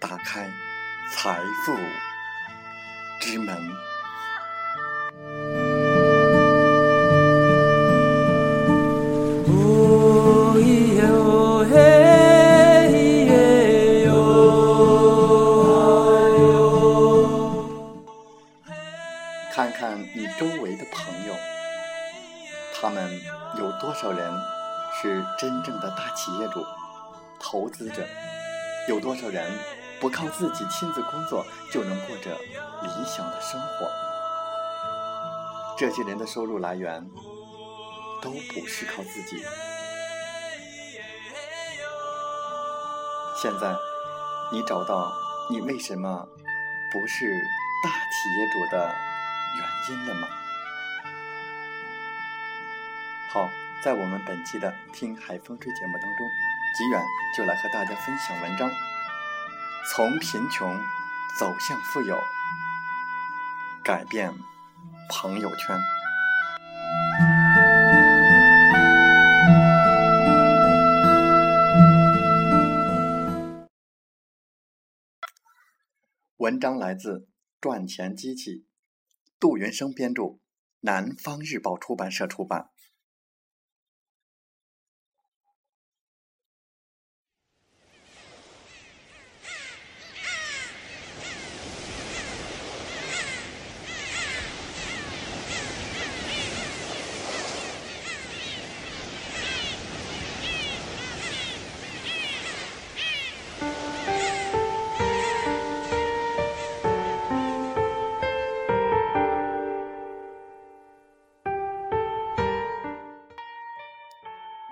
[0.00, 0.50] 打开
[1.12, 1.76] 财富
[3.20, 3.89] 之门。
[30.40, 32.34] 自己亲自工作就能过着
[32.80, 33.90] 理想的生活，
[35.76, 37.06] 这些人的收入来源
[38.22, 39.44] 都不是靠自己。
[43.36, 43.76] 现在，
[44.50, 45.12] 你找到
[45.50, 46.26] 你为什么
[46.90, 47.42] 不是
[47.84, 48.94] 大企业主的
[49.58, 50.26] 原因了吗？
[53.30, 53.50] 好，
[53.84, 56.26] 在我们本期的《听海风吹》节目当中，
[56.78, 57.04] 吉远
[57.36, 58.70] 就来和大家分享文章。
[59.88, 60.78] 从贫穷
[61.38, 62.16] 走向富有，
[63.82, 64.32] 改变
[65.08, 65.76] 朋友圈。
[76.36, 77.18] 文章来自
[77.60, 78.50] 《赚钱机器》，
[79.40, 80.38] 杜云生编著，
[80.80, 82.70] 南方日报出版社出版。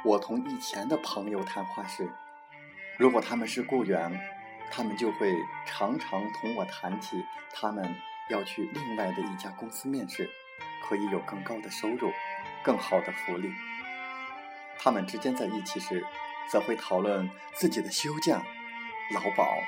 [0.08, 2.10] 我同以前的朋友谈话时，
[2.96, 4.18] 如果他们是雇员，
[4.70, 5.36] 他们就会
[5.66, 7.94] 常常同我谈起他们
[8.30, 10.26] 要去另外的一家公司面试，
[10.88, 12.10] 可以有更高的收入、
[12.64, 13.52] 更好的福利。
[14.78, 16.02] 他们之间在一起时，
[16.50, 18.40] 则会讨论自己的休假、
[19.12, 19.58] 劳保、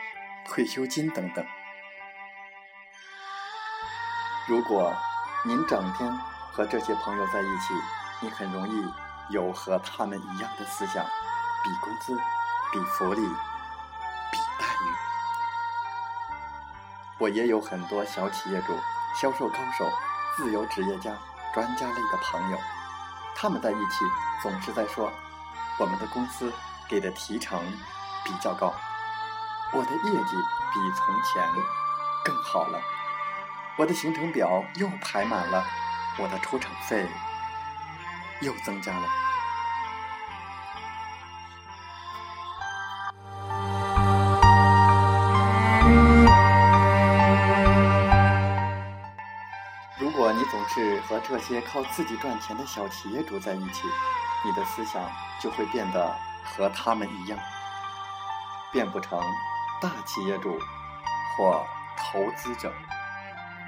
[0.47, 1.45] 退休金等等。
[4.49, 4.97] 如果
[5.45, 6.11] 您整天
[6.51, 7.75] 和这些朋友在一起，
[8.23, 9.10] 你很容易。
[9.31, 11.05] 有和他们一样的思想，
[11.63, 12.17] 比工资，
[12.73, 14.85] 比福利，比待遇。
[17.19, 18.77] 我也有很多小企业主、
[19.21, 19.89] 销售高手、
[20.37, 21.13] 自由职业家、
[21.55, 22.59] 专家类的朋友，
[23.37, 24.05] 他们在一起
[24.43, 25.13] 总是在说，
[25.79, 26.53] 我们的公司
[26.89, 27.61] 给的提成
[28.25, 28.75] 比较高，
[29.73, 30.37] 我的业绩
[30.73, 31.49] 比从前
[32.25, 32.81] 更好了，
[33.77, 35.65] 我的行程表又排满了，
[36.19, 37.09] 我的出场费。
[38.41, 39.07] 又增加了。
[49.99, 53.87] 如果你总是和这些靠自己赚钱的小企业主在一起，
[54.45, 55.03] 你的思想
[55.41, 56.15] 就会变得
[56.45, 57.39] 和他们一样，
[58.73, 59.21] 变不成
[59.81, 60.59] 大企业主
[61.37, 61.65] 或
[61.97, 62.73] 投资者。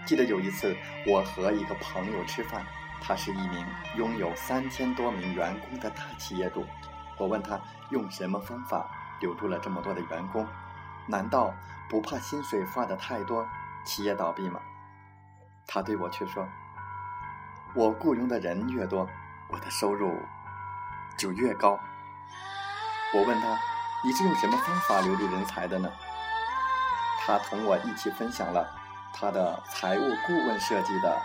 [0.07, 0.77] 记得有一次，
[1.07, 2.65] 我和一个朋友吃饭。
[3.05, 3.67] 他是一名
[3.97, 6.65] 拥有三千多名员工的大企业主。
[7.19, 7.61] 我问他
[7.91, 8.89] 用什么方法
[9.21, 10.47] 留住了这么多的员工？
[11.07, 11.53] 难道
[11.91, 13.47] 不怕薪水发的太多，
[13.85, 14.61] 企业倒闭吗？
[15.67, 16.47] 他对我却说
[17.75, 19.09] ：“我雇佣的人越多，
[19.49, 20.17] 我的收入
[21.19, 21.79] 就越高。”
[23.15, 23.59] 我问他
[24.05, 25.91] ：“你是用什么方法留住人才的呢？”
[27.25, 28.67] 他同我一起分享了
[29.13, 31.21] 他的财务顾问设计的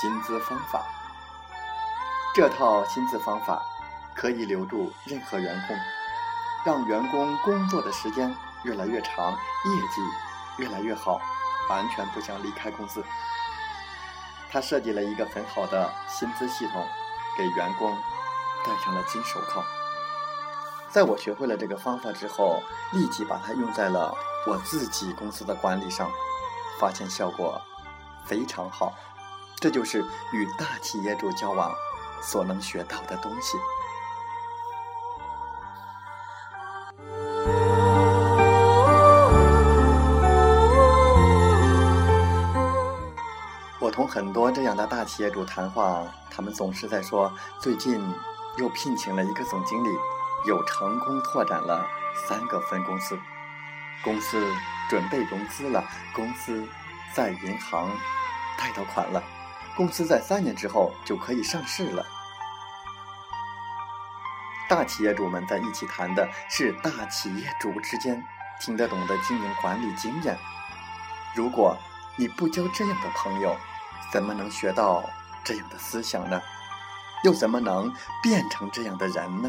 [0.00, 0.84] 薪资方法。
[2.34, 3.62] 这套薪资方法
[4.12, 5.76] 可以留住任何员工，
[6.66, 8.34] 让员工工作的时间
[8.64, 10.02] 越来越长，业绩
[10.58, 11.20] 越来越好，
[11.70, 13.04] 完全不想离开公司。
[14.50, 16.84] 他设计了一个很好的薪资系统，
[17.38, 17.96] 给员工
[18.66, 19.62] 戴上了金手铐。
[20.90, 22.60] 在我学会了这个方法之后，
[22.90, 24.12] 立即把它用在了
[24.48, 26.10] 我自己公司的管理上，
[26.80, 27.62] 发现效果
[28.26, 28.92] 非常好。
[29.60, 31.72] 这就是与大企业主交往
[32.24, 33.58] 所能学到的东西。
[43.80, 48.02] 我同很多这样的大企业主谈话，他们总是在说，最近
[48.56, 49.88] 又聘请了一个总经理。
[50.46, 51.88] 又成功拓展了
[52.28, 53.18] 三个分公司，
[54.02, 54.46] 公司
[54.90, 55.82] 准备融资了，
[56.14, 56.62] 公司
[57.14, 57.88] 在银行
[58.58, 59.22] 贷到款了，
[59.74, 62.04] 公司在三年之后就可以上市了。
[64.68, 68.22] 大企业主们在一起谈的是大企业主之间
[68.60, 70.36] 听得懂的经营管理经验。
[71.34, 71.76] 如果
[72.16, 73.56] 你不交这样的朋友，
[74.12, 75.04] 怎么能学到
[75.42, 76.40] 这样的思想呢？
[77.24, 79.48] 又怎么能变成这样的人呢？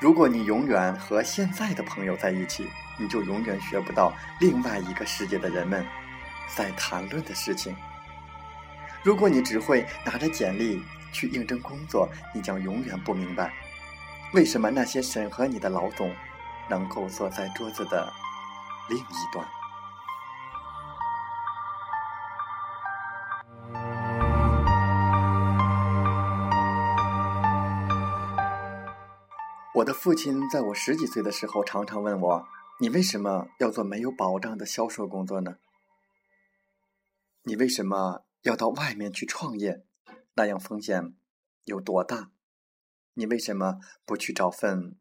[0.00, 5.84] 如果你永远和现在的朋友在一起，你就永远学不到另外一个世界的人们
[6.54, 7.74] 在谈论的事情。
[9.02, 13.52] 如果你只会拿着简历去应征工作，你将永远不明白
[14.34, 16.14] 为什么那些审核你的老总
[16.68, 18.12] 能够坐在桌子的
[18.88, 19.46] 另一端。
[29.74, 32.48] 我的父亲在我十几岁的时候，常常问我
[32.80, 35.56] ：“你为什么要做没有保障的销售工作呢？
[37.44, 39.84] 你为什么要到外面去创业？
[40.38, 41.16] 那样风险
[41.64, 42.30] 有多大？
[43.14, 44.96] 你为什么不去找份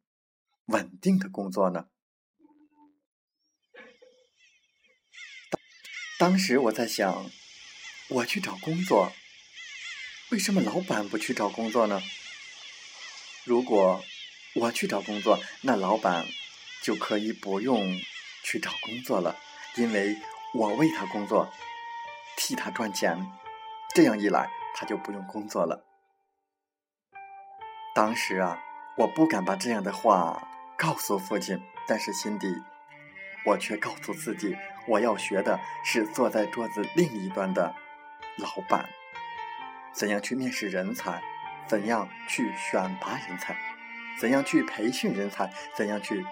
[0.66, 1.90] 稳定的工作呢？”
[6.18, 7.30] 当时我在想，
[8.10, 9.14] 我去找工作，
[10.32, 12.02] 为什么老板不去找工作呢？
[13.46, 14.04] 如果……
[14.56, 16.26] 我去找工作，那老板
[16.82, 17.96] 就可以不用
[18.44, 19.38] 去找工作了，
[19.76, 20.18] 因为
[20.56, 21.54] 我为他工作，
[22.36, 23.32] 替他赚钱，
[23.94, 24.50] 这样一来
[24.80, 25.84] 他就不用工作了。
[27.96, 28.60] 当时啊，
[28.96, 30.48] 我不敢把这样的话
[30.78, 32.48] 告诉父亲，但是心底
[33.44, 34.56] 我却告诉自己，
[34.88, 37.74] 我要学的是坐在桌子另一端的
[38.38, 38.88] 老板，
[39.92, 41.24] 怎样去面试人才，
[41.66, 43.58] 怎样去选拔人才。
[44.20, 45.52] 怎样去培训人才？
[45.76, 46.24] 怎样去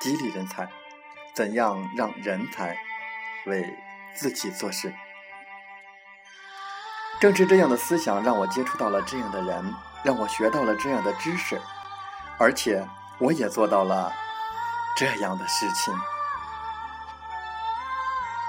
[0.00, 0.68] 激励人才？
[1.34, 2.76] 怎样让人才
[3.46, 3.76] 为
[4.12, 4.92] 自己做事？
[7.22, 9.72] 正是这样的思想，让我接触到了这样的人，
[10.02, 11.56] 让我学到了这样的知识，
[12.36, 12.84] 而且
[13.20, 14.12] 我也做到了
[14.96, 15.94] 这样的事情。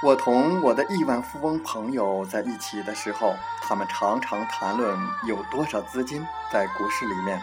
[0.01, 4.97] 我同我的亿万富翁朋友在一起的时候，他们常常谈论
[5.27, 7.39] 有多少资金在股市里面。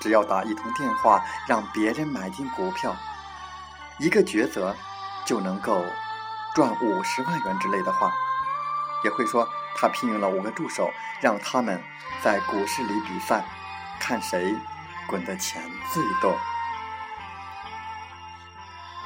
[0.00, 2.96] 只要打一通电话，让别人买进股票，
[4.00, 4.74] 一个抉择
[5.24, 5.84] 就能够
[6.56, 8.12] 赚五十万元之类的话，
[9.04, 10.90] 也会说他聘用了五个助手，
[11.20, 11.82] 让他们
[12.22, 13.44] 在股市里比赛，
[14.00, 14.54] 看谁
[15.06, 16.36] 滚的钱最多。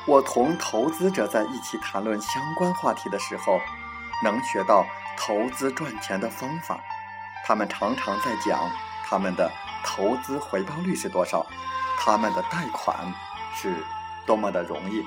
[0.06, 3.60] 我同投资者在一起谈论相关话题的时候，
[4.22, 4.86] 能学到
[5.16, 6.78] 投资赚钱的方法。
[7.46, 8.70] 他们常常在讲
[9.08, 9.50] 他们的。
[9.88, 11.46] 投资回报率是多少？
[11.96, 12.96] 他们的贷款
[13.54, 13.84] 是
[14.26, 15.00] 多么的容易？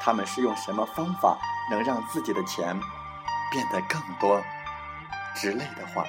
[0.00, 1.36] 他们是用什么方法
[1.70, 2.74] 能让自己的钱
[3.50, 4.42] 变得更多？
[5.34, 6.04] 之类的话。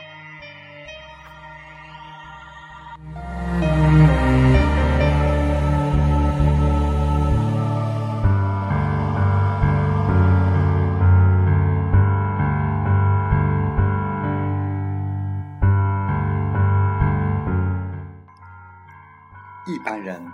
[19.68, 20.32] 一般人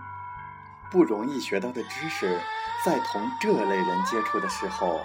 [0.91, 2.37] 不容易学到的知识，
[2.85, 4.99] 在同这类人接触的时候，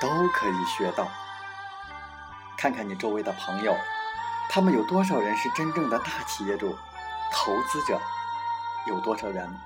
[0.00, 1.06] 都可以学到。
[2.56, 3.76] 看看你周围的朋友，
[4.48, 6.76] 他们有多少人是真正的大企业主、
[7.32, 8.00] 投资者？
[8.86, 9.60] 有多少人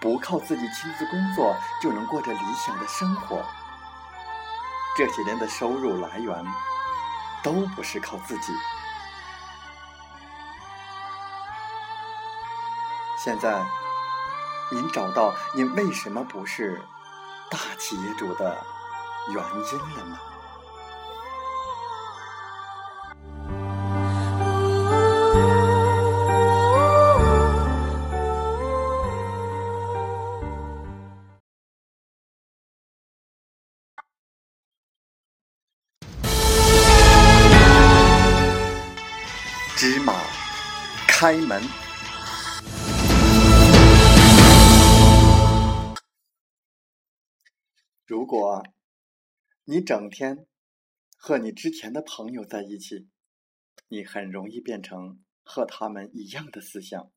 [0.00, 3.44] 不靠自己亲自工作就能过着理想的生活？
[4.96, 6.46] 这些人的收入来源
[7.42, 8.52] 都不是靠自己。
[13.18, 13.64] 现在，
[14.70, 16.82] 您找到您为什么不是
[17.50, 18.64] 大企业主的
[19.28, 20.18] 原因了吗
[39.76, 40.14] 芝麻
[41.08, 41.60] 开门。
[48.06, 48.62] 如果
[49.72, 50.46] 你整天
[51.16, 53.08] 和你之前的朋友在一起，
[53.88, 57.10] 你很容易变成和他们一样的思想。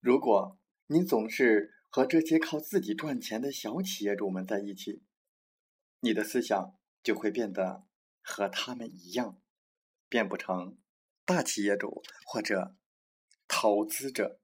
[0.00, 5.04] 如果你总是和这些靠自己赚钱的小企业主们在一起，
[6.00, 7.86] 你的思想就会变得
[8.20, 9.40] 和他们一样，
[10.08, 10.76] 变不成
[11.24, 12.74] 大企业主或者
[13.46, 14.40] 投资者。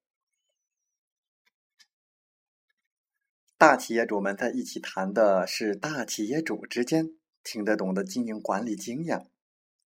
[3.62, 7.12] 大企业主们在一起谈的是大企业主之间
[7.45, 9.31] 听得懂的经营管理经验。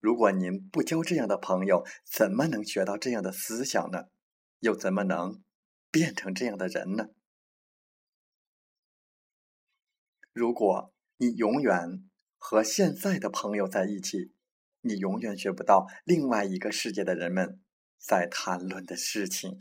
[0.01, 4.07] 如果您不交这样的朋友，怎么能学到这样的思想呢？
[4.61, 5.43] 又怎么能
[5.91, 7.09] 变成这样的人呢？
[10.33, 14.33] 如果你永远和现在的朋友在一起，
[14.81, 17.61] 你永远学不到另外一个世界的人们
[17.99, 19.61] 在谈论的事情。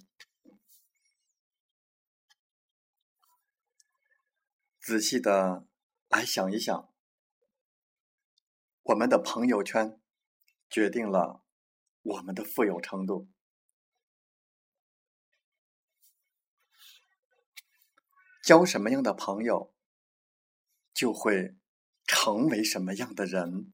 [4.86, 5.66] 仔细的
[6.10, 6.94] 来想一想，
[8.84, 10.00] 我们的朋友圈
[10.70, 11.44] 决定了
[12.04, 13.28] 我们的富有程度。
[18.44, 19.74] 交什么样的朋友，
[20.94, 21.56] 就会
[22.04, 23.74] 成为什么样的人。